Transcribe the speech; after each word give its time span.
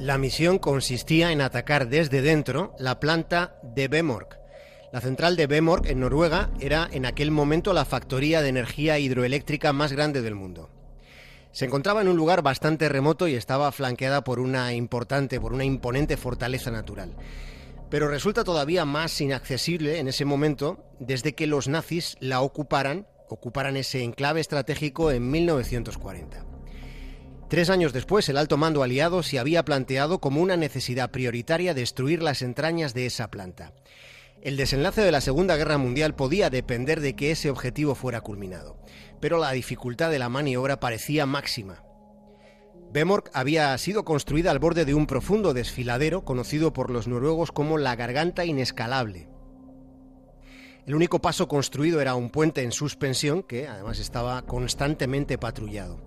La 0.00 0.16
misión 0.16 0.60
consistía 0.60 1.32
en 1.32 1.40
atacar 1.40 1.88
desde 1.88 2.22
dentro 2.22 2.72
la 2.78 3.00
planta 3.00 3.58
de 3.64 3.88
Bemork. 3.88 4.38
La 4.92 5.00
central 5.00 5.34
de 5.34 5.48
Bemork 5.48 5.86
en 5.86 5.98
Noruega 5.98 6.50
era 6.60 6.88
en 6.92 7.04
aquel 7.04 7.32
momento 7.32 7.72
la 7.72 7.84
factoría 7.84 8.40
de 8.40 8.48
energía 8.48 9.00
hidroeléctrica 9.00 9.72
más 9.72 9.92
grande 9.92 10.22
del 10.22 10.36
mundo. 10.36 10.70
Se 11.50 11.64
encontraba 11.64 12.00
en 12.00 12.06
un 12.06 12.16
lugar 12.16 12.42
bastante 12.42 12.88
remoto 12.88 13.26
y 13.26 13.34
estaba 13.34 13.72
flanqueada 13.72 14.22
por 14.22 14.38
una 14.38 14.72
importante, 14.72 15.40
por 15.40 15.52
una 15.52 15.64
imponente 15.64 16.16
fortaleza 16.16 16.70
natural. 16.70 17.16
Pero 17.90 18.06
resulta 18.06 18.44
todavía 18.44 18.84
más 18.84 19.20
inaccesible 19.20 19.98
en 19.98 20.06
ese 20.06 20.24
momento 20.24 20.78
desde 21.00 21.34
que 21.34 21.48
los 21.48 21.66
nazis 21.66 22.16
la 22.20 22.40
ocuparan, 22.40 23.08
ocuparan 23.28 23.76
ese 23.76 24.04
enclave 24.04 24.40
estratégico 24.40 25.10
en 25.10 25.28
1940. 25.28 26.57
Tres 27.48 27.70
años 27.70 27.94
después, 27.94 28.28
el 28.28 28.36
alto 28.36 28.58
mando 28.58 28.82
aliado 28.82 29.22
se 29.22 29.38
había 29.38 29.64
planteado 29.64 30.20
como 30.20 30.42
una 30.42 30.58
necesidad 30.58 31.10
prioritaria 31.10 31.72
destruir 31.72 32.22
las 32.22 32.42
entrañas 32.42 32.92
de 32.92 33.06
esa 33.06 33.30
planta. 33.30 33.72
El 34.42 34.58
desenlace 34.58 35.00
de 35.00 35.10
la 35.10 35.22
Segunda 35.22 35.56
Guerra 35.56 35.78
Mundial 35.78 36.14
podía 36.14 36.50
depender 36.50 37.00
de 37.00 37.16
que 37.16 37.30
ese 37.30 37.48
objetivo 37.48 37.94
fuera 37.94 38.20
culminado, 38.20 38.76
pero 39.18 39.38
la 39.38 39.50
dificultad 39.52 40.10
de 40.10 40.18
la 40.18 40.28
maniobra 40.28 40.78
parecía 40.78 41.24
máxima. 41.24 41.82
Bemork 42.92 43.30
había 43.32 43.76
sido 43.78 44.04
construida 44.04 44.50
al 44.50 44.58
borde 44.58 44.84
de 44.84 44.94
un 44.94 45.06
profundo 45.06 45.54
desfiladero 45.54 46.24
conocido 46.26 46.74
por 46.74 46.90
los 46.90 47.08
noruegos 47.08 47.50
como 47.50 47.78
la 47.78 47.96
Garganta 47.96 48.44
Inescalable. 48.44 49.26
El 50.86 50.94
único 50.94 51.20
paso 51.20 51.48
construido 51.48 52.00
era 52.00 52.14
un 52.14 52.30
puente 52.30 52.62
en 52.62 52.72
suspensión 52.72 53.42
que 53.42 53.68
además 53.68 53.98
estaba 53.98 54.42
constantemente 54.42 55.38
patrullado 55.38 55.98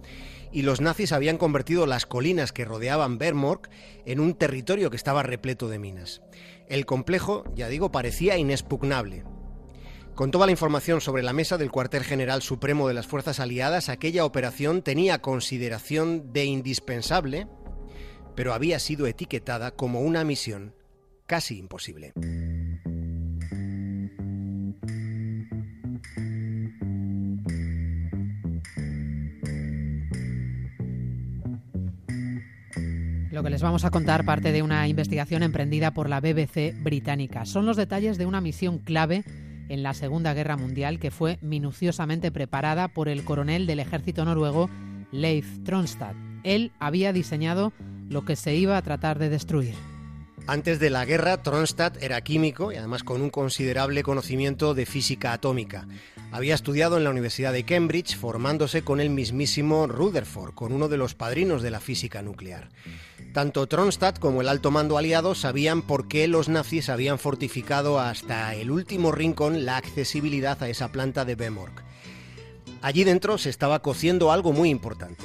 y 0.52 0.64
los 0.64 0.82
nazis 0.82 1.12
habían 1.12 1.38
convertido 1.38 1.86
las 1.86 2.06
colinas 2.06 2.52
que 2.52 2.66
rodeaban 2.66 3.18
Bermork 3.18 3.70
en 4.06 4.20
un 4.20 4.34
territorio 4.34 4.90
que 4.90 4.98
estaba 4.98 5.24
repleto 5.24 5.70
de 5.70 5.80
minas. 5.80 6.22
El 6.68 6.86
complejo, 6.86 7.44
ya 7.56 7.70
digo, 7.70 7.92
parecía 7.92 8.38
inexpugnable. 8.38 9.24
Con 10.16 10.30
toda 10.30 10.46
la 10.46 10.52
información 10.52 11.00
sobre 11.00 11.24
la 11.24 11.34
mesa 11.34 11.58
del 11.58 11.72
cuartel 11.72 12.04
general 12.04 12.42
supremo 12.42 12.88
de 12.88 12.94
las 12.94 13.08
Fuerzas 13.08 13.40
Aliadas, 13.40 13.90
aquella 13.90 14.26
operación 14.26 14.82
tenía 14.82 15.22
consideración 15.22 16.34
de 16.34 16.46
indispensable, 16.46 17.48
pero 18.36 18.54
había 18.54 18.80
sido 18.80 19.08
etiquetada 19.08 19.72
como 19.72 20.02
una 20.02 20.24
misión 20.24 20.76
casi 21.26 21.58
imposible. 21.58 22.12
Lo 33.42 33.46
que 33.46 33.50
les 33.50 33.64
vamos 33.64 33.86
a 33.86 33.90
contar 33.90 34.24
parte 34.24 34.52
de 34.52 34.62
una 34.62 34.88
investigación 34.88 35.42
emprendida 35.42 35.96
por 35.96 36.10
la 36.10 36.20
BBC 36.20 36.76
británica. 36.84 37.48
Son 37.48 37.66
los 37.66 37.76
detalles 37.76 38.20
de 38.20 38.28
una 38.28 38.40
misión 38.40 38.78
clave 38.78 39.24
en 39.68 39.82
la 39.82 39.96
Segunda 39.96 40.36
Guerra 40.36 40.58
Mundial 40.58 41.00
que 41.00 41.10
fue 41.10 41.40
minuciosamente 41.42 42.32
preparada 42.32 42.88
por 42.88 43.10
el 43.10 43.24
coronel 43.24 43.66
del 43.66 43.80
ejército 43.80 44.26
noruego 44.26 44.70
Leif 45.12 45.64
Tronstad. 45.64 46.14
Él 46.44 46.72
había 46.78 47.14
diseñado 47.14 47.74
lo 48.10 48.26
que 48.26 48.36
se 48.36 48.56
iba 48.56 48.78
a 48.78 48.84
tratar 48.84 49.18
de 49.18 49.30
destruir. 49.30 49.74
Antes 50.48 50.80
de 50.80 50.90
la 50.90 51.06
guerra, 51.06 51.42
Tronstad 51.44 52.02
era 52.02 52.20
químico 52.22 52.72
y 52.72 52.76
además 52.76 53.04
con 53.04 53.22
un 53.22 53.30
considerable 53.30 54.04
conocimiento 54.04 54.74
de 54.74 54.86
física 54.86 55.34
atómica. 55.34 55.88
Había 56.32 56.56
estudiado 56.56 56.98
en 56.98 57.04
la 57.04 57.10
Universidad 57.10 57.54
de 57.54 57.64
Cambridge, 57.64 58.18
formándose 58.18 58.84
con 58.84 59.00
el 59.00 59.10
mismísimo 59.12 59.88
Rutherford, 59.88 60.54
con 60.54 60.74
uno 60.74 60.88
de 60.88 60.98
los 60.98 61.14
padrinos 61.14 61.62
de 61.62 61.72
la 61.72 61.80
física 61.80 62.22
nuclear. 62.22 62.70
Tanto 63.34 63.68
Tronstad 63.68 64.16
como 64.16 64.42
el 64.42 64.50
alto 64.50 64.72
mando 64.72 64.98
aliado 64.98 65.36
sabían 65.36 65.84
por 65.84 66.08
qué 66.08 66.28
los 66.28 66.50
nazis 66.50 66.90
habían 66.90 67.20
fortificado 67.20 68.00
hasta 68.00 68.54
el 68.56 68.72
último 68.72 69.12
rincón 69.12 69.64
la 69.64 69.78
accesibilidad 69.78 70.62
a 70.64 70.70
esa 70.70 70.92
planta 70.92 71.24
de 71.24 71.36
Bemork. 71.36 71.84
Allí 72.82 73.04
dentro 73.04 73.38
se 73.38 73.50
estaba 73.50 73.82
cociendo 73.82 74.32
algo 74.32 74.52
muy 74.52 74.70
importante. 74.70 75.24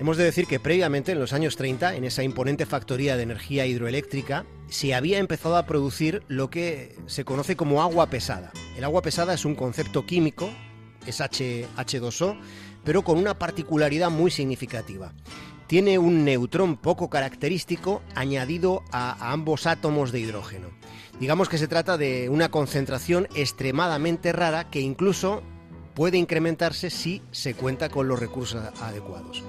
Hemos 0.00 0.16
de 0.16 0.24
decir 0.24 0.46
que 0.46 0.58
previamente, 0.58 1.12
en 1.12 1.20
los 1.20 1.34
años 1.34 1.56
30, 1.56 1.94
en 1.94 2.04
esa 2.04 2.22
imponente 2.22 2.64
factoría 2.64 3.18
de 3.18 3.22
energía 3.22 3.66
hidroeléctrica, 3.66 4.46
se 4.66 4.94
había 4.94 5.18
empezado 5.18 5.58
a 5.58 5.66
producir 5.66 6.22
lo 6.26 6.48
que 6.48 6.96
se 7.04 7.26
conoce 7.26 7.54
como 7.54 7.82
agua 7.82 8.08
pesada. 8.08 8.50
El 8.78 8.84
agua 8.84 9.02
pesada 9.02 9.34
es 9.34 9.44
un 9.44 9.54
concepto 9.54 10.06
químico, 10.06 10.48
es 11.04 11.20
H, 11.20 11.66
H2O, 11.76 12.40
pero 12.82 13.04
con 13.04 13.18
una 13.18 13.38
particularidad 13.38 14.08
muy 14.08 14.30
significativa 14.30 15.12
tiene 15.66 15.98
un 15.98 16.24
neutrón 16.24 16.78
poco 16.78 17.10
característico 17.10 18.02
añadido 18.14 18.82
a, 18.92 19.32
ambos 19.32 19.66
átomos 19.66 20.12
de 20.12 20.20
hidrógeno. 20.20 20.68
Digamos 21.20 21.50
que 21.50 21.58
se 21.58 21.68
trata 21.68 21.98
de 21.98 22.30
una 22.30 22.50
concentración 22.50 23.28
extremadamente 23.36 24.32
rara 24.32 24.70
que 24.70 24.80
incluso 24.80 25.42
puede 25.94 26.16
incrementarse 26.16 26.88
si 26.88 27.20
se 27.32 27.54
cuenta 27.54 27.90
con 27.90 28.08
los 28.08 28.18
recursos 28.18 28.64
adecuados. 28.80 29.44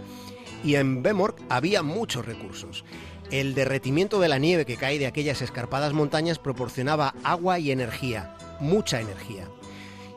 Y 0.63 0.75
en 0.75 1.03
Bemork 1.03 1.41
había 1.49 1.83
muchos 1.83 2.25
recursos. 2.25 2.83
El 3.31 3.55
derretimiento 3.55 4.19
de 4.19 4.27
la 4.27 4.37
nieve 4.37 4.65
que 4.65 4.77
cae 4.77 4.99
de 4.99 5.07
aquellas 5.07 5.41
escarpadas 5.41 5.93
montañas 5.93 6.39
proporcionaba 6.39 7.15
agua 7.23 7.59
y 7.59 7.71
energía, 7.71 8.35
mucha 8.59 8.99
energía 8.99 9.47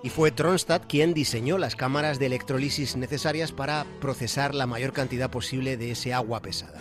y 0.04 0.10
fue 0.10 0.30
Tronstad 0.30 0.82
quien 0.86 1.14
diseñó 1.14 1.56
las 1.56 1.76
cámaras 1.76 2.18
de 2.18 2.26
electrolisis 2.26 2.94
necesarias 2.94 3.52
para 3.52 3.86
procesar 4.02 4.54
la 4.54 4.66
mayor 4.66 4.92
cantidad 4.92 5.30
posible 5.30 5.78
de 5.78 5.92
ese 5.92 6.12
agua 6.12 6.42
pesada. 6.42 6.78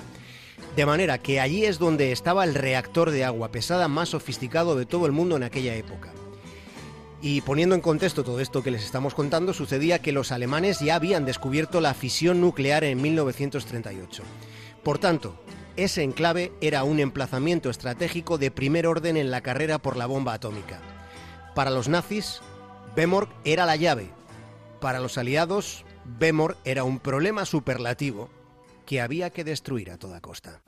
De 0.76 0.86
manera 0.86 1.18
que 1.20 1.40
allí 1.40 1.64
es 1.64 1.80
donde 1.80 2.12
estaba 2.12 2.44
el 2.44 2.54
reactor 2.54 3.12
de 3.12 3.24
agua 3.24 3.50
pesada 3.50 3.88
más 3.88 4.10
sofisticado 4.10 4.76
de 4.76 4.86
todo 4.86 5.06
el 5.06 5.14
mundo 5.14 5.38
en 5.38 5.44
aquella 5.44 5.74
época. 5.74 6.12
Y 7.24 7.40
poniendo 7.40 7.74
en 7.74 7.80
contexto 7.80 8.26
todo 8.26 8.42
esto 8.42 8.62
que 8.62 8.70
les 8.70 8.84
estamos 8.84 9.14
contando, 9.14 9.54
sucedía 9.54 10.00
que 10.00 10.12
los 10.12 10.34
alemanes 10.34 10.82
ya 10.82 10.96
habían 10.96 11.24
descubierto 11.24 11.80
la 11.80 11.94
fisión 11.94 12.42
nuclear 12.42 12.84
en 12.84 13.02
1938. 13.02 14.24
Por 14.84 15.00
tanto, 15.00 15.42
ese 15.78 16.04
enclave 16.04 16.52
era 16.60 16.84
un 16.84 17.00
emplazamiento 17.00 17.70
estratégico 17.70 18.38
de 18.38 18.52
primer 18.52 18.88
orden 18.88 19.16
en 19.16 19.32
la 19.32 19.40
carrera 19.40 19.80
por 19.80 19.96
la 19.96 20.06
bomba 20.06 20.34
atómica. 20.34 20.82
Para 21.56 21.72
los 21.72 21.88
nazis, 21.88 22.42
Bemork 22.94 23.30
era 23.46 23.66
la 23.66 23.78
llave. 23.78 24.10
Para 24.82 25.00
los 25.00 25.18
aliados, 25.18 25.86
Bemork 26.04 26.58
era 26.66 26.84
un 26.84 27.00
problema 27.00 27.46
superlativo 27.46 28.30
que 28.86 29.00
había 29.00 29.30
que 29.30 29.46
destruir 29.46 29.92
a 29.92 29.98
toda 29.98 30.20
costa. 30.20 30.62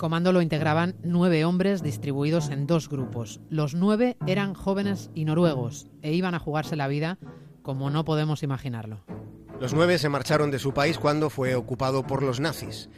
Comando 0.00 0.32
lo 0.32 0.40
integraban 0.40 0.96
nueve 1.02 1.44
hombres 1.44 1.82
distribuidos 1.82 2.48
en 2.48 2.66
dos 2.66 2.88
grupos. 2.88 3.38
Los 3.50 3.74
nueve 3.74 4.16
eran 4.26 4.54
jóvenes 4.54 5.10
y 5.14 5.26
noruegos 5.26 5.88
e 6.00 6.14
iban 6.14 6.34
a 6.34 6.38
jugarse 6.38 6.74
la 6.74 6.88
vida 6.88 7.18
como 7.60 7.90
no 7.90 8.06
podemos 8.06 8.42
imaginarlo. 8.42 9.04
Los 9.60 9.74
nueve 9.74 9.98
se 9.98 10.08
marcharon 10.08 10.50
de 10.50 10.58
su 10.58 10.72
país 10.72 10.96
cuando 10.96 11.28
fue 11.28 11.54
ocupado 11.54 12.06
por 12.06 12.22
los 12.22 12.40
nazis. 12.40 12.88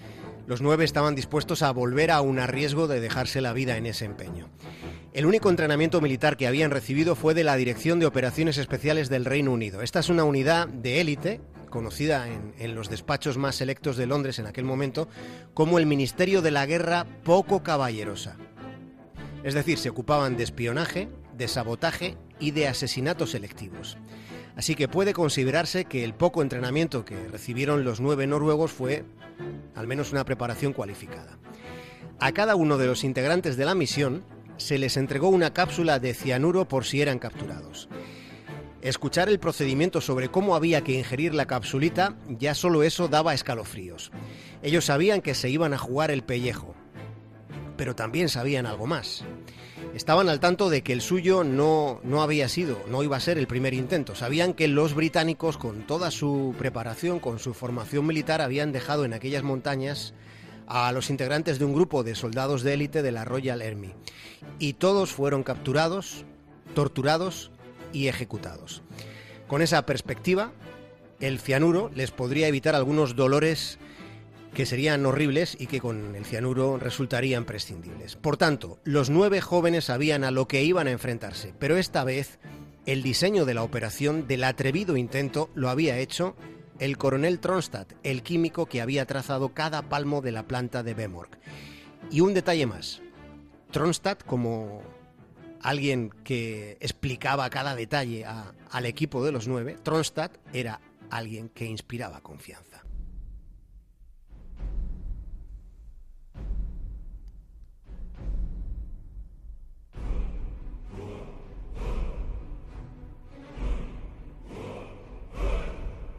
Los 0.46 0.62
nueve 0.62 0.84
estaban 0.84 1.16
dispuestos 1.16 1.62
a 1.62 1.72
volver 1.72 2.12
a 2.12 2.20
un 2.20 2.36
riesgo 2.46 2.86
de 2.86 3.00
dejarse 3.00 3.40
la 3.40 3.52
vida 3.52 3.76
en 3.76 3.86
ese 3.86 4.04
empeño. 4.04 4.48
El 5.12 5.26
único 5.26 5.50
entrenamiento 5.50 6.00
militar 6.00 6.36
que 6.36 6.46
habían 6.46 6.70
recibido 6.70 7.16
fue 7.16 7.34
de 7.34 7.42
la 7.42 7.56
Dirección 7.56 7.98
de 7.98 8.06
Operaciones 8.06 8.58
Especiales 8.58 9.08
del 9.08 9.24
Reino 9.24 9.50
Unido. 9.50 9.82
Esta 9.82 9.98
es 9.98 10.08
una 10.08 10.22
unidad 10.22 10.68
de 10.68 11.00
élite, 11.00 11.40
conocida 11.72 12.28
en, 12.28 12.74
los 12.76 12.88
despachos 12.88 13.38
más 13.38 13.56
selectos 13.56 13.96
de 13.96 14.06
Londres 14.06 14.38
en 14.38 14.46
aquel 14.46 14.64
momento, 14.64 15.08
como 15.54 15.80
el 15.80 15.86
Ministerio 15.86 16.42
de 16.42 16.52
la 16.52 16.66
Guerra 16.66 17.06
Poco 17.24 17.64
Caballerosa. 17.64 18.36
Es 19.42 19.54
decir, 19.54 19.78
se 19.78 19.88
ocupaban 19.88 20.36
de 20.36 20.44
espionaje, 20.44 21.08
de 21.36 21.48
sabotaje 21.48 22.16
y 22.38 22.52
de 22.52 22.68
asesinatos 22.68 23.32
selectivos. 23.32 23.96
Así 24.54 24.76
que 24.76 24.86
puede 24.86 25.14
considerarse 25.14 25.86
que 25.86 26.04
el 26.04 26.14
poco 26.14 26.42
entrenamiento 26.42 27.04
que 27.04 27.16
recibieron 27.28 27.84
los 27.84 28.00
nueve 28.00 28.26
noruegos 28.26 28.70
fue 28.70 29.04
al 29.74 29.88
menos 29.88 30.12
una 30.12 30.24
preparación 30.24 30.74
cualificada. 30.74 31.38
A 32.20 32.32
cada 32.32 32.54
uno 32.54 32.78
de 32.78 32.86
los 32.86 33.02
integrantes 33.02 33.56
de 33.56 33.64
la 33.64 33.74
misión 33.74 34.24
se 34.58 34.78
les 34.78 34.96
entregó 34.96 35.28
una 35.28 35.52
cápsula 35.52 35.98
de 35.98 36.14
cianuro 36.14 36.68
por 36.68 36.84
si 36.84 37.00
eran 37.00 37.18
capturados. 37.18 37.88
Escuchar 38.82 39.28
el 39.28 39.38
procedimiento 39.38 40.00
sobre 40.00 40.28
cómo 40.28 40.56
había 40.56 40.82
que 40.82 40.98
ingerir 40.98 41.34
la 41.34 41.46
capsulita, 41.46 42.16
ya 42.28 42.52
solo 42.52 42.82
eso 42.82 43.06
daba 43.06 43.32
escalofríos. 43.32 44.10
Ellos 44.60 44.86
sabían 44.86 45.20
que 45.20 45.34
se 45.34 45.48
iban 45.48 45.72
a 45.72 45.78
jugar 45.78 46.10
el 46.10 46.24
pellejo, 46.24 46.74
pero 47.76 47.94
también 47.94 48.28
sabían 48.28 48.66
algo 48.66 48.88
más. 48.88 49.24
Estaban 49.94 50.28
al 50.28 50.40
tanto 50.40 50.68
de 50.68 50.82
que 50.82 50.92
el 50.92 51.00
suyo 51.00 51.44
no, 51.44 52.00
no 52.02 52.22
había 52.22 52.48
sido, 52.48 52.76
no 52.88 53.04
iba 53.04 53.16
a 53.16 53.20
ser 53.20 53.38
el 53.38 53.46
primer 53.46 53.72
intento. 53.72 54.16
Sabían 54.16 54.52
que 54.52 54.66
los 54.66 54.94
británicos, 54.94 55.58
con 55.58 55.86
toda 55.86 56.10
su 56.10 56.52
preparación, 56.58 57.20
con 57.20 57.38
su 57.38 57.54
formación 57.54 58.04
militar, 58.04 58.40
habían 58.40 58.72
dejado 58.72 59.04
en 59.04 59.12
aquellas 59.12 59.44
montañas 59.44 60.12
a 60.66 60.90
los 60.90 61.08
integrantes 61.08 61.60
de 61.60 61.66
un 61.66 61.74
grupo 61.74 62.02
de 62.02 62.16
soldados 62.16 62.64
de 62.64 62.74
élite 62.74 63.02
de 63.02 63.12
la 63.12 63.24
Royal 63.24 63.62
Army. 63.62 63.94
Y 64.58 64.72
todos 64.72 65.12
fueron 65.12 65.44
capturados, 65.44 66.24
torturados 66.74 67.52
y 67.92 68.08
ejecutados. 68.08 68.82
Con 69.46 69.62
esa 69.62 69.84
perspectiva, 69.84 70.52
el 71.20 71.38
cianuro 71.38 71.90
les 71.94 72.10
podría 72.10 72.48
evitar 72.48 72.74
algunos 72.74 73.16
dolores 73.16 73.78
que 74.54 74.66
serían 74.66 75.06
horribles 75.06 75.56
y 75.58 75.66
que 75.66 75.80
con 75.80 76.14
el 76.14 76.24
cianuro 76.24 76.78
resultarían 76.78 77.44
prescindibles. 77.44 78.16
Por 78.16 78.36
tanto, 78.36 78.78
los 78.84 79.08
nueve 79.08 79.40
jóvenes 79.40 79.86
sabían 79.86 80.24
a 80.24 80.30
lo 80.30 80.46
que 80.46 80.62
iban 80.62 80.88
a 80.88 80.90
enfrentarse, 80.90 81.54
pero 81.58 81.76
esta 81.76 82.04
vez 82.04 82.38
el 82.84 83.02
diseño 83.02 83.44
de 83.44 83.54
la 83.54 83.62
operación 83.62 84.26
del 84.26 84.44
atrevido 84.44 84.96
intento 84.96 85.50
lo 85.54 85.70
había 85.70 85.98
hecho 85.98 86.36
el 86.78 86.98
coronel 86.98 87.38
Tronstadt, 87.38 87.92
el 88.02 88.22
químico 88.22 88.66
que 88.66 88.80
había 88.80 89.06
trazado 89.06 89.50
cada 89.50 89.82
palmo 89.88 90.20
de 90.20 90.32
la 90.32 90.48
planta 90.48 90.82
de 90.82 90.94
Bemork. 90.94 91.38
Y 92.10 92.20
un 92.20 92.34
detalle 92.34 92.66
más, 92.66 93.00
Tronstadt 93.70 94.24
como 94.24 94.82
alguien 95.62 96.10
que 96.24 96.76
explicaba 96.80 97.48
cada 97.50 97.74
detalle 97.74 98.24
al 98.24 98.86
equipo 98.86 99.24
de 99.24 99.32
los 99.32 99.48
nueve, 99.48 99.76
Tronstadt 99.82 100.36
era 100.52 100.80
alguien 101.10 101.48
que 101.48 101.66
inspiraba 101.66 102.20
confianza. 102.20 102.82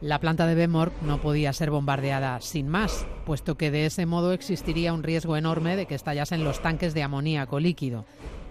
La 0.00 0.20
planta 0.20 0.46
de 0.46 0.54
Bemork 0.54 0.92
no 1.00 1.18
podía 1.22 1.54
ser 1.54 1.70
bombardeada 1.70 2.38
sin 2.42 2.68
más, 2.68 3.06
puesto 3.24 3.56
que 3.56 3.70
de 3.70 3.86
ese 3.86 4.04
modo 4.04 4.34
existiría 4.34 4.92
un 4.92 5.02
riesgo 5.02 5.34
enorme 5.34 5.76
de 5.76 5.86
que 5.86 5.94
estallasen 5.94 6.44
los 6.44 6.60
tanques 6.60 6.92
de 6.92 7.02
amoníaco 7.02 7.58
líquido. 7.58 8.04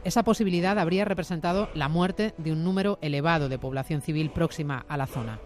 Esa 0.03 0.23
posibilidad 0.23 0.77
habría 0.79 1.05
representado 1.05 1.69
la 1.73 1.87
muerte 1.87 2.33
de 2.37 2.51
un 2.51 2.63
número 2.63 2.99
elevado 3.01 3.49
de 3.49 3.59
población 3.59 4.01
civil 4.01 4.31
próxima 4.31 4.85
a 4.87 4.97
la 4.97 5.07
zona. 5.07 5.39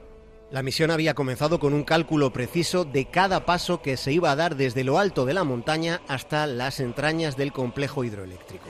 La 0.49 0.63
misión 0.63 0.91
había 0.91 1.13
comenzado 1.13 1.59
con 1.59 1.73
un 1.73 1.83
cálculo 1.83 2.31
preciso 2.31 2.85
de 2.85 3.05
cada 3.05 3.45
paso 3.45 3.81
que 3.81 3.97
se 3.97 4.13
iba 4.13 4.31
a 4.31 4.35
dar 4.35 4.55
desde 4.55 4.83
lo 4.83 4.97
alto 4.97 5.25
de 5.25 5.33
la 5.33 5.43
montaña 5.43 6.01
hasta 6.07 6.47
las 6.47 6.79
entrañas 6.79 7.35
del 7.35 7.51
complejo 7.51 8.03
hidroeléctrico. 8.03 8.67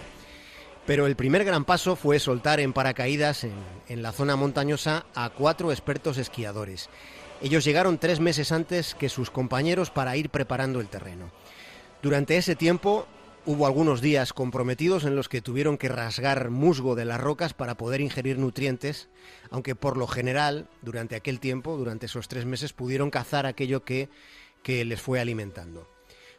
Pero 0.85 1.05
el 1.05 1.15
primer 1.15 1.43
gran 1.43 1.65
paso 1.65 1.95
fue 1.95 2.19
soltar 2.19 2.59
en 2.59 2.73
paracaídas 2.73 3.43
en, 3.43 4.01
la 4.01 4.11
zona 4.11 4.35
montañosa 4.35 5.05
a 5.13 5.29
cuatro 5.29 5.71
expertos 5.71 6.17
esquiadores 6.17 6.89
ellos 7.41 7.63
llegaron 7.63 7.99
tres 7.99 8.19
meses 8.19 8.51
antes 8.51 8.95
que 8.95 9.09
sus 9.09 9.29
compañeros 9.29 9.91
para 9.91 10.17
ir 10.17 10.29
preparando 10.29 10.79
el 10.79 10.87
terreno. 10.87 11.31
Durante 12.01 12.37
ese 12.37 12.55
tiempo 12.55 13.07
hubo 13.47 13.65
algunos 13.65 14.01
días 14.01 14.33
comprometidos 14.33 15.05
en 15.05 15.15
los 15.15 15.29
que 15.29 15.41
tuvieron 15.41 15.77
que 15.77 15.87
rasgar 15.87 16.49
musgo 16.49 16.95
de 16.95 17.05
las 17.05 17.21
rocas 17.21 17.53
para 17.53 17.77
poder 17.77 18.01
ingerir 18.01 18.37
nutrientes, 18.37 19.07
aunque 19.49 19.73
por 19.73 19.95
lo 19.95 20.05
general, 20.05 20.67
durante 20.81 21.15
aquel 21.15 21.39
tiempo, 21.39 21.77
durante 21.77 22.07
esos 22.07 22.27
tres 22.27 22.45
meses, 22.45 22.73
pudieron 22.73 23.09
cazar 23.09 23.45
aquello 23.45 23.85
que, 23.85 24.09
les 24.65 25.01
fue 25.01 25.21
alimentando. 25.21 25.87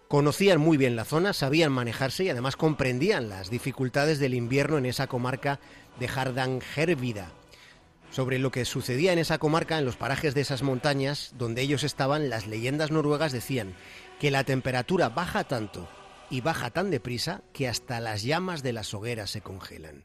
Conocían 0.06 0.60
muy 0.60 0.76
bien 0.76 0.96
la 0.96 1.06
zona, 1.06 1.32
sabían 1.32 1.72
manejarse 1.72 2.24
y 2.24 2.28
además 2.28 2.56
comprendían 2.56 3.30
las 3.30 3.48
dificultades 3.48 4.18
del 4.18 4.34
invierno 4.34 4.76
en 4.76 4.84
esa 4.84 5.06
comarca 5.06 5.60
de 5.98 6.08
Hardangervida, 6.08 7.32
sobre 8.10 8.38
lo 8.38 8.50
que 8.50 8.66
sucedía 8.66 9.14
en 9.14 9.18
esa 9.18 9.38
comarca, 9.38 9.78
en 9.78 9.86
los 9.86 9.96
parajes 9.96 10.34
de 10.34 10.42
esas 10.42 10.62
montañas 10.62 11.32
donde 11.38 11.62
ellos 11.62 11.84
estaban, 11.84 12.28
las 12.28 12.46
leyendas 12.46 12.90
noruegas 12.90 13.32
decían 13.32 13.72
que 14.20 14.30
la 14.30 14.44
temperatura 14.44 15.08
baja 15.08 15.44
tanto 15.44 15.88
y 16.30 16.40
baja 16.40 16.70
tan 16.70 16.90
deprisa 16.90 17.42
que 17.52 17.68
hasta 17.68 18.00
las 18.00 18.22
llamas 18.22 18.62
de 18.62 18.72
las 18.72 18.94
hogueras 18.94 19.30
se 19.30 19.40
congelan. 19.40 20.04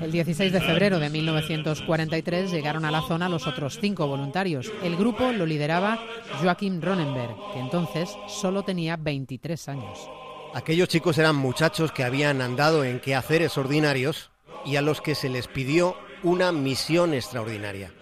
El 0.00 0.12
16 0.12 0.52
de 0.52 0.60
febrero 0.60 0.98
de 0.98 1.10
1943 1.10 2.50
llegaron 2.50 2.84
a 2.84 2.90
la 2.90 3.02
zona 3.02 3.28
los 3.28 3.46
otros 3.46 3.78
cinco 3.80 4.06
voluntarios. 4.06 4.72
El 4.82 4.96
grupo 4.96 5.30
lo 5.32 5.46
lideraba 5.46 5.98
Joachim 6.40 6.80
Ronenberg, 6.80 7.36
que 7.52 7.60
entonces 7.60 8.10
solo 8.26 8.62
tenía 8.62 8.96
23 8.96 9.68
años. 9.68 10.10
Aquellos 10.52 10.88
chicos 10.88 11.16
eran 11.18 11.36
muchachos 11.36 11.92
que 11.92 12.02
habían 12.02 12.42
andado 12.42 12.82
en 12.84 12.98
quehaceres 12.98 13.56
ordinarios 13.56 14.32
y 14.64 14.76
a 14.76 14.82
los 14.82 15.00
que 15.00 15.14
se 15.14 15.28
les 15.28 15.46
pidió 15.46 15.96
una 16.24 16.50
misión 16.50 17.14
extraordinaria. 17.14 17.92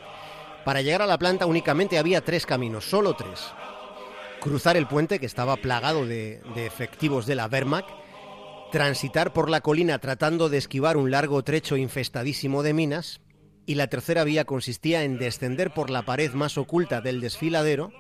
Para 0.65 0.81
llegar 0.81 1.03
a 1.03 1.07
la 1.07 1.19
planta 1.19 1.45
únicamente 1.45 1.99
había 1.99 2.25
tres 2.25 2.47
caminos, 2.47 2.85
solo 2.85 3.15
tres. 3.15 3.53
Cruzar 4.41 4.79
el 4.79 4.87
puente, 4.87 5.19
que 5.19 5.27
estaba 5.27 5.57
plagado 5.57 6.07
de, 6.07 6.41
de 6.55 6.65
efectivos 6.65 7.27
de 7.27 7.35
la 7.35 7.47
Wehrmacht, 7.47 7.89
transitar 8.73 9.35
por 9.35 9.51
la 9.51 9.61
colina 9.61 9.99
tratando 9.99 10.49
de 10.49 10.57
esquivar 10.57 10.97
un 10.97 11.11
largo 11.11 11.43
trecho 11.43 11.77
infestadísimo 11.77 12.63
de 12.63 12.73
minas, 12.73 13.21
y 13.67 13.75
la 13.75 13.89
tercera 13.89 14.25
vía 14.25 14.47
consistía 14.47 15.03
en 15.03 15.19
descender 15.19 15.75
por 15.75 15.91
la 15.91 16.03
pared 16.07 16.33
más 16.33 16.57
oculta 16.57 17.03
del 17.03 17.21
desfiladero, 17.21 17.93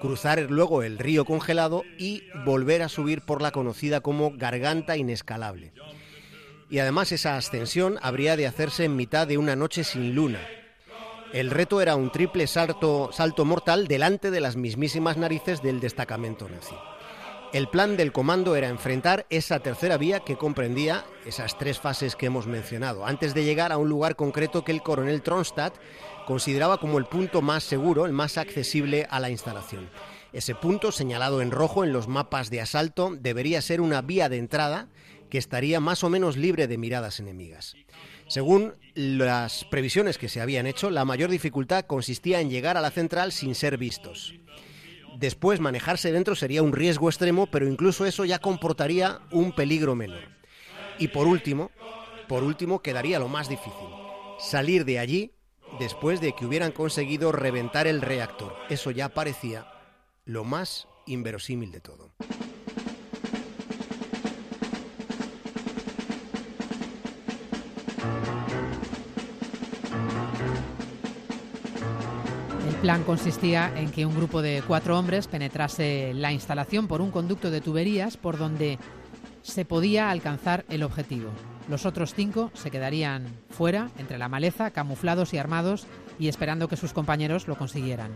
cruzar 0.00 0.40
luego 0.50 0.82
el 0.82 0.98
río 0.98 1.24
congelado 1.24 1.84
y 1.98 2.24
volver 2.44 2.82
a 2.82 2.88
subir 2.88 3.22
por 3.22 3.42
la 3.42 3.50
conocida 3.50 4.00
como 4.00 4.32
garganta 4.36 4.96
inescalable. 4.96 5.72
Y 6.70 6.78
además 6.78 7.12
esa 7.12 7.36
ascensión 7.36 7.98
habría 8.02 8.36
de 8.36 8.46
hacerse 8.46 8.84
en 8.84 8.96
mitad 8.96 9.26
de 9.26 9.38
una 9.38 9.56
noche 9.56 9.84
sin 9.84 10.14
luna. 10.14 10.40
El 11.32 11.50
reto 11.50 11.80
era 11.80 11.96
un 11.96 12.10
triple 12.10 12.46
salto, 12.46 13.10
salto 13.12 13.44
mortal 13.44 13.86
delante 13.88 14.30
de 14.30 14.40
las 14.40 14.56
mismísimas 14.56 15.16
narices 15.16 15.62
del 15.62 15.80
destacamento 15.80 16.48
nazi. 16.48 16.74
El 17.52 17.68
plan 17.68 17.98
del 17.98 18.12
comando 18.12 18.56
era 18.56 18.68
enfrentar 18.68 19.26
esa 19.28 19.60
tercera 19.60 19.98
vía 19.98 20.20
que 20.20 20.38
comprendía 20.38 21.04
esas 21.26 21.58
tres 21.58 21.78
fases 21.78 22.16
que 22.16 22.24
hemos 22.24 22.46
mencionado, 22.46 23.04
antes 23.04 23.34
de 23.34 23.44
llegar 23.44 23.72
a 23.72 23.76
un 23.76 23.90
lugar 23.90 24.16
concreto 24.16 24.64
que 24.64 24.72
el 24.72 24.82
coronel 24.82 25.20
Tronstadt 25.20 25.74
consideraba 26.26 26.78
como 26.78 26.96
el 26.96 27.04
punto 27.04 27.42
más 27.42 27.62
seguro, 27.62 28.06
el 28.06 28.12
más 28.12 28.38
accesible 28.38 29.06
a 29.10 29.20
la 29.20 29.28
instalación. 29.28 29.90
Ese 30.32 30.54
punto, 30.54 30.92
señalado 30.92 31.42
en 31.42 31.50
rojo 31.50 31.84
en 31.84 31.92
los 31.92 32.08
mapas 32.08 32.48
de 32.48 32.62
asalto, 32.62 33.14
debería 33.20 33.60
ser 33.60 33.82
una 33.82 34.00
vía 34.00 34.30
de 34.30 34.38
entrada 34.38 34.88
que 35.28 35.36
estaría 35.36 35.78
más 35.78 36.04
o 36.04 36.08
menos 36.08 36.38
libre 36.38 36.68
de 36.68 36.78
miradas 36.78 37.20
enemigas. 37.20 37.74
Según 38.28 38.72
las 38.94 39.66
previsiones 39.66 40.16
que 40.16 40.30
se 40.30 40.40
habían 40.40 40.66
hecho, 40.66 40.88
la 40.88 41.04
mayor 41.04 41.28
dificultad 41.28 41.84
consistía 41.84 42.40
en 42.40 42.48
llegar 42.48 42.78
a 42.78 42.80
la 42.80 42.90
central 42.90 43.30
sin 43.30 43.54
ser 43.54 43.76
vistos. 43.76 44.34
Después 45.16 45.60
manejarse 45.60 46.12
dentro 46.12 46.34
sería 46.34 46.62
un 46.62 46.72
riesgo 46.72 47.08
extremo, 47.08 47.46
pero 47.46 47.68
incluso 47.68 48.06
eso 48.06 48.24
ya 48.24 48.38
comportaría 48.38 49.20
un 49.30 49.52
peligro 49.52 49.94
menor. 49.94 50.24
Y 50.98 51.08
por 51.08 51.26
último, 51.26 51.70
por 52.28 52.42
último 52.44 52.80
quedaría 52.80 53.18
lo 53.18 53.28
más 53.28 53.48
difícil, 53.48 53.88
salir 54.38 54.84
de 54.84 54.98
allí 54.98 55.32
después 55.78 56.20
de 56.20 56.34
que 56.34 56.46
hubieran 56.46 56.72
conseguido 56.72 57.32
reventar 57.32 57.86
el 57.86 58.00
reactor. 58.00 58.54
Eso 58.68 58.90
ya 58.90 59.08
parecía 59.10 59.66
lo 60.24 60.44
más 60.44 60.88
inverosímil 61.06 61.72
de 61.72 61.80
todo. 61.80 62.12
Plan 72.82 73.04
consistía 73.04 73.72
en 73.76 73.92
que 73.92 74.04
un 74.04 74.16
grupo 74.16 74.42
de 74.42 74.60
cuatro 74.66 74.98
hombres 74.98 75.28
penetrase 75.28 76.12
la 76.14 76.32
instalación 76.32 76.88
por 76.88 77.00
un 77.00 77.12
conducto 77.12 77.52
de 77.52 77.60
tuberías 77.60 78.16
por 78.16 78.38
donde 78.38 78.76
se 79.42 79.64
podía 79.64 80.10
alcanzar 80.10 80.64
el 80.68 80.82
objetivo. 80.82 81.30
Los 81.68 81.86
otros 81.86 82.12
cinco 82.12 82.50
se 82.54 82.72
quedarían 82.72 83.26
fuera, 83.50 83.88
entre 83.98 84.18
la 84.18 84.28
maleza, 84.28 84.72
camuflados 84.72 85.32
y 85.32 85.38
armados, 85.38 85.86
y 86.18 86.26
esperando 86.26 86.66
que 86.66 86.76
sus 86.76 86.92
compañeros 86.92 87.46
lo 87.46 87.56
consiguieran. 87.56 88.10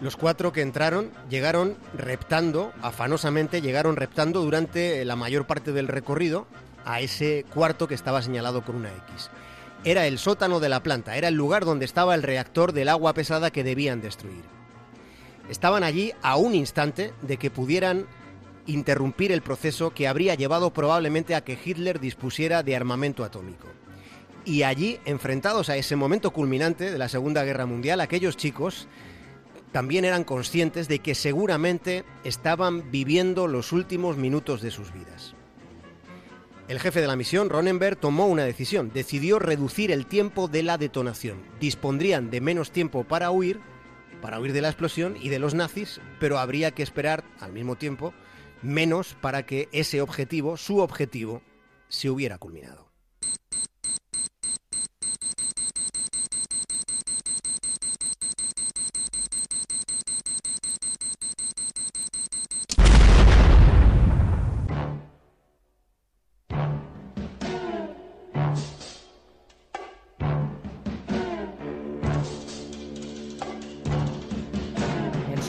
Los 0.00 0.16
cuatro 0.16 0.52
que 0.52 0.62
entraron 0.62 1.10
llegaron 1.28 1.76
reptando, 1.92 2.72
afanosamente 2.80 3.60
llegaron 3.60 3.96
reptando 3.96 4.40
durante 4.40 5.04
la 5.04 5.16
mayor 5.16 5.46
parte 5.46 5.72
del 5.72 5.86
recorrido 5.86 6.46
a 6.86 7.02
ese 7.02 7.44
cuarto 7.52 7.86
que 7.86 7.94
estaba 7.94 8.22
señalado 8.22 8.62
con 8.62 8.76
una 8.76 8.88
X. 8.88 9.28
Era 9.84 10.06
el 10.06 10.18
sótano 10.18 10.60
de 10.60 10.68
la 10.68 10.82
planta, 10.82 11.16
era 11.16 11.28
el 11.28 11.34
lugar 11.34 11.64
donde 11.64 11.84
estaba 11.84 12.14
el 12.14 12.22
reactor 12.22 12.72
del 12.72 12.88
agua 12.88 13.14
pesada 13.14 13.50
que 13.50 13.64
debían 13.64 14.00
destruir. 14.00 14.42
Estaban 15.48 15.84
allí 15.84 16.12
a 16.20 16.36
un 16.36 16.54
instante 16.54 17.12
de 17.22 17.36
que 17.36 17.50
pudieran 17.50 18.06
interrumpir 18.66 19.32
el 19.32 19.40
proceso 19.40 19.94
que 19.94 20.08
habría 20.08 20.34
llevado 20.34 20.72
probablemente 20.72 21.34
a 21.34 21.42
que 21.42 21.58
Hitler 21.64 22.00
dispusiera 22.00 22.62
de 22.62 22.76
armamento 22.76 23.24
atómico. 23.24 23.68
Y 24.44 24.62
allí, 24.62 24.98
enfrentados 25.04 25.68
a 25.68 25.76
ese 25.76 25.96
momento 25.96 26.32
culminante 26.32 26.90
de 26.90 26.98
la 26.98 27.08
Segunda 27.08 27.44
Guerra 27.44 27.66
Mundial, 27.66 28.00
aquellos 28.00 28.36
chicos 28.36 28.88
también 29.72 30.04
eran 30.04 30.24
conscientes 30.24 30.88
de 30.88 30.98
que 30.98 31.14
seguramente 31.14 32.04
estaban 32.24 32.90
viviendo 32.90 33.46
los 33.46 33.72
últimos 33.72 34.16
minutos 34.16 34.60
de 34.60 34.70
sus 34.70 34.92
vidas. 34.92 35.34
El 36.68 36.80
jefe 36.80 37.00
de 37.00 37.06
la 37.06 37.16
misión, 37.16 37.48
Ronenberg, 37.48 37.96
tomó 37.96 38.26
una 38.26 38.44
decisión. 38.44 38.90
Decidió 38.92 39.38
reducir 39.38 39.90
el 39.90 40.04
tiempo 40.04 40.48
de 40.48 40.62
la 40.62 40.76
detonación. 40.76 41.42
Dispondrían 41.60 42.30
de 42.30 42.42
menos 42.42 42.72
tiempo 42.72 43.04
para 43.04 43.30
huir, 43.30 43.58
para 44.20 44.38
huir 44.38 44.52
de 44.52 44.60
la 44.60 44.68
explosión 44.68 45.16
y 45.18 45.30
de 45.30 45.38
los 45.38 45.54
nazis, 45.54 45.98
pero 46.20 46.38
habría 46.38 46.72
que 46.72 46.82
esperar 46.82 47.24
al 47.40 47.52
mismo 47.54 47.76
tiempo 47.76 48.12
menos 48.60 49.16
para 49.22 49.46
que 49.46 49.70
ese 49.72 50.02
objetivo, 50.02 50.58
su 50.58 50.80
objetivo, 50.80 51.40
se 51.88 52.10
hubiera 52.10 52.36
culminado. 52.36 52.87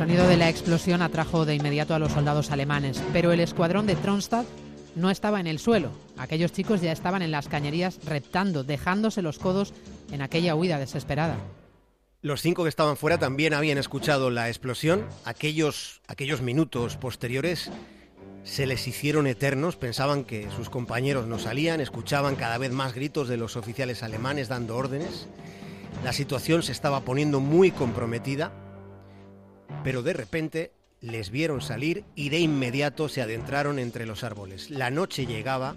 Sonido 0.09 0.27
de 0.27 0.37
la 0.37 0.49
explosión 0.49 1.03
atrajo 1.03 1.45
de 1.45 1.53
inmediato 1.53 1.93
a 1.93 1.99
los 1.99 2.13
soldados 2.13 2.49
alemanes, 2.49 2.99
pero 3.13 3.31
el 3.31 3.39
escuadrón 3.39 3.85
de 3.85 3.95
Tronstadt 3.95 4.47
no 4.95 5.11
estaba 5.11 5.39
en 5.39 5.45
el 5.45 5.59
suelo. 5.59 5.91
Aquellos 6.17 6.51
chicos 6.51 6.81
ya 6.81 6.91
estaban 6.91 7.21
en 7.21 7.29
las 7.29 7.47
cañerías 7.47 7.99
reptando, 8.05 8.63
dejándose 8.63 9.21
los 9.21 9.37
codos 9.37 9.71
en 10.11 10.23
aquella 10.23 10.55
huida 10.55 10.79
desesperada. 10.79 11.37
Los 12.23 12.41
cinco 12.41 12.63
que 12.63 12.69
estaban 12.69 12.97
fuera 12.97 13.19
también 13.19 13.53
habían 13.53 13.77
escuchado 13.77 14.31
la 14.31 14.47
explosión. 14.47 15.05
Aquellos, 15.25 16.01
aquellos 16.07 16.41
minutos 16.41 16.97
posteriores 16.97 17.69
se 18.43 18.65
les 18.65 18.87
hicieron 18.87 19.27
eternos. 19.27 19.75
Pensaban 19.75 20.23
que 20.23 20.49
sus 20.55 20.71
compañeros 20.71 21.27
no 21.27 21.37
salían, 21.37 21.81
escuchaban 21.81 22.35
cada 22.35 22.57
vez 22.57 22.71
más 22.71 22.95
gritos 22.95 23.27
de 23.27 23.37
los 23.37 23.55
oficiales 23.55 24.01
alemanes 24.01 24.47
dando 24.47 24.75
órdenes. 24.75 25.27
La 26.03 26.13
situación 26.13 26.63
se 26.63 26.71
estaba 26.71 27.01
poniendo 27.01 27.39
muy 27.39 27.69
comprometida 27.69 28.51
pero 29.83 30.01
de 30.03 30.13
repente 30.13 30.71
les 31.01 31.29
vieron 31.29 31.61
salir 31.61 32.03
y 32.15 32.29
de 32.29 32.39
inmediato 32.39 33.07
se 33.09 33.21
adentraron 33.21 33.79
entre 33.79 34.05
los 34.05 34.23
árboles. 34.23 34.69
La 34.69 34.91
noche 34.91 35.25
llegaba 35.25 35.75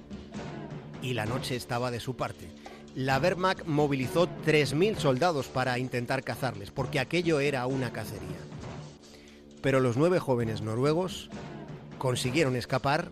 y 1.01 1.15
la 1.15 1.27
noche 1.27 1.57
estaba 1.57 1.91
de 1.91 2.01
su 2.01 2.17
parte. 2.17 2.49
La 2.95 3.19
Wehrmacht 3.19 3.65
movilizó 3.65 4.29
3.000 4.45 4.97
soldados 4.97 5.47
para 5.47 5.79
intentar 5.79 6.23
cazarles, 6.23 6.71
porque 6.71 7.01
aquello 7.01 7.41
era 7.41 7.67
una 7.67 7.93
cacería. 7.93 8.39
Pero 9.63 9.81
los 9.81 9.97
nueve 9.97 10.19
jóvenes 10.19 10.61
noruegos 10.61 11.31
consiguieron 11.99 12.57
escapar, 12.57 13.11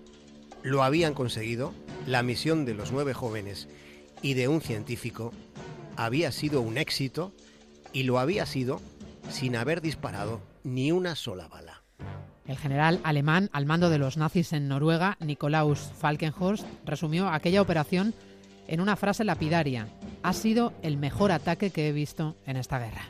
lo 0.63 0.83
habían 0.83 1.15
conseguido, 1.15 1.73
la 2.07 2.23
misión 2.23 2.65
de 2.65 2.75
los 2.75 2.93
nueve 2.93 3.15
jóvenes 3.15 3.69
y 4.21 4.35
de 4.35 4.49
un 4.49 4.61
científico 4.61 5.33
había 5.97 6.33
sido 6.33 6.61
un 6.61 6.77
éxito 6.77 7.33
y 7.93 8.03
lo 8.03 8.19
había 8.19 8.47
sido 8.47 8.81
sin 9.31 9.57
haber 9.57 9.81
disparado 9.81 10.41
ni 10.65 10.93
una 10.93 11.15
sola 11.15 11.49
bala. 11.49 11.83
El 12.47 12.57
general 12.59 13.01
alemán 13.05 13.49
al 13.53 13.67
mando 13.67 13.91
de 13.91 13.99
los 13.99 14.17
nazis 14.17 14.53
en 14.53 14.69
Noruega, 14.69 15.17
Nikolaus 15.21 15.79
Falkenhorst, 15.99 16.65
resumió 16.85 17.29
aquella 17.29 17.63
operación 17.63 18.15
en 18.67 18.81
una 18.81 18.97
frase 18.97 19.25
lapidaria. 19.25 19.89
Ha 20.23 20.33
sido 20.33 20.73
el 20.83 20.97
mejor 20.97 21.33
ataque 21.33 21.71
que 21.71 21.89
he 21.89 21.93
visto 21.93 22.37
en 22.47 22.57
esta 22.57 22.79
guerra. 22.79 23.03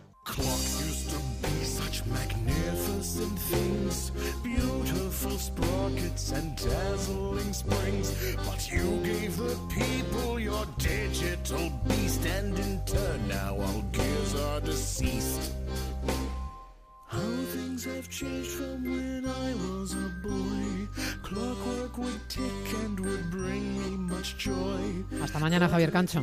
How 17.11 17.19
things 17.53 17.85
have 17.87 18.09
changed 18.09 18.51
from 18.51 18.85
when 18.85 19.27
I 19.27 19.55
was 19.55 19.95
a 19.95 20.09
boy. 20.23 20.87
Clockwork 21.25 21.99
would 21.99 22.29
tick 22.29 22.69
and 22.85 23.01
would 23.01 23.31
bring 23.33 23.65
me 23.79 23.97
much 24.15 24.39
joy. 24.39 25.03
Hasta 25.21 25.41
mañana, 25.41 25.69
Javier 25.69 25.91
Cancho. 25.91 26.23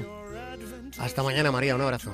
Hasta 0.97 1.23
mañana, 1.23 1.51
María. 1.51 1.75
Un 1.75 1.81
abrazo. 1.81 2.13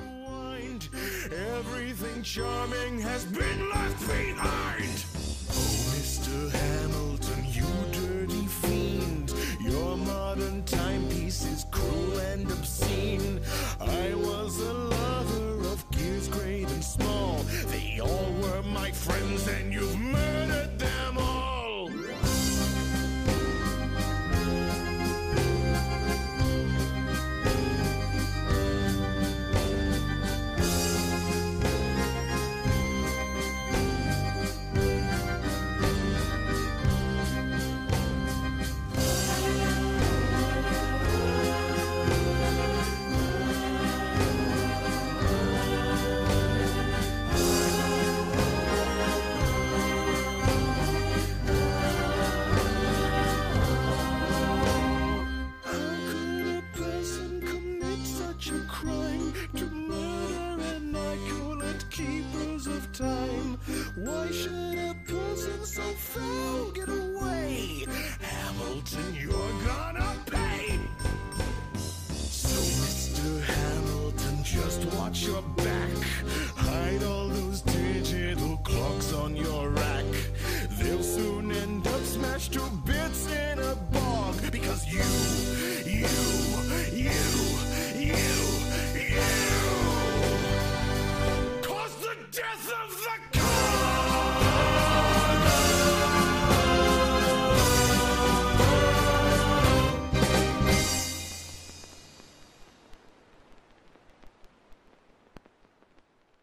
Everything 1.60 2.24
charming 2.24 3.00
has 3.00 3.26
been 3.26 3.70
left 3.70 4.00
behind. 4.08 5.06
Oh, 5.54 5.94
Mr. 5.94 6.50
Hamilton, 6.52 7.46
you 7.54 7.70
dirty 7.92 8.48
fiend. 8.48 9.34
Your 9.62 9.98
modern 9.98 10.64
timepiece 10.64 11.46
is 11.46 11.66
cruel 11.70 12.18
and 12.32 12.50
obscene. 12.52 13.40
I 13.80 14.16
was 14.16 14.60
a 14.62 14.93
small. 16.94 17.44
They 17.72 18.00
all 18.00 18.32
were 18.42 18.62
my 18.64 18.92
friends, 18.92 19.48
and 19.48 19.74
you've 19.74 19.98
murdered. 19.98 20.53